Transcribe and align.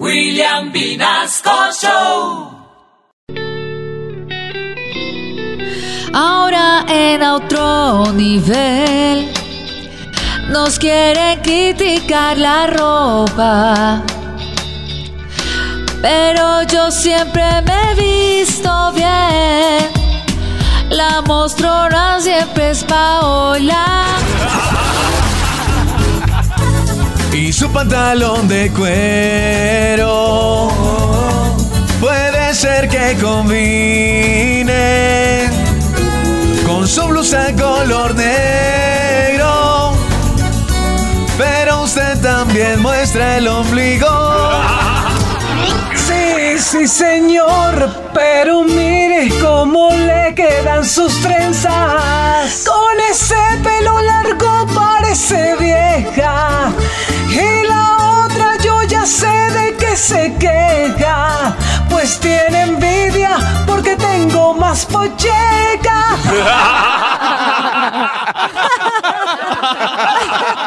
William 0.00 0.72
Vinasco 0.72 1.70
Show. 1.72 2.50
Ahora 6.12 6.84
en 6.88 7.22
otro 7.22 8.12
nivel 8.12 9.32
nos 10.50 10.80
quiere 10.80 11.38
criticar 11.42 12.36
la 12.36 12.66
ropa. 12.66 14.02
Pero 16.02 16.62
yo 16.64 16.90
siempre 16.90 17.44
me 17.62 17.92
he 17.92 17.94
visto 17.94 18.92
bien. 18.92 19.92
La 20.90 21.22
mostrona 21.22 22.20
siempre 22.20 22.70
es 22.70 22.82
Paola. 22.82 24.04
Y 27.32 27.52
su 27.52 27.70
pantalón 27.72 28.48
de 28.48 28.70
cuero 28.70 29.53
ser 32.64 32.88
que 32.88 33.16
combine 33.20 34.74
con 36.64 36.88
su 36.88 37.06
blusa 37.08 37.52
color 37.60 38.14
negro. 38.14 39.92
Pero 41.36 41.82
usted 41.82 42.18
también 42.22 42.80
muestra 42.80 43.36
el 43.36 43.48
ombligo. 43.48 44.08
Sí, 46.06 46.58
sí, 46.58 46.88
señor, 46.88 47.74
pero 48.14 48.62
mire 48.62 49.28
cómo 49.42 49.90
le 49.90 50.34
quedan 50.34 50.86
sus 50.86 51.20
trenzas. 51.20 52.64
Con 52.64 52.96
ese 53.10 53.42
pelo 53.62 54.00
largo 54.00 54.66
parece 54.74 55.54
vieja. 55.56 56.72
Y 57.28 57.66
la 57.66 57.84
otra 58.24 58.56
yo 58.64 58.82
ya 58.84 59.04
sé 59.04 59.36
de 59.58 59.74
qué 59.78 59.94
se 59.96 60.32
queja. 60.38 61.54
Pues 62.04 62.20
tiene 62.20 62.64
envidia 62.64 63.30
porque 63.66 63.96
tengo 63.96 64.52
más 64.52 64.84
polleca. 64.84 66.18